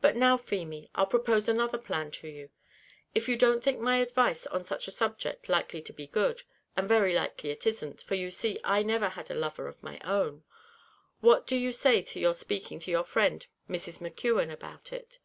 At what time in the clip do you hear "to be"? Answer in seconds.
5.82-6.06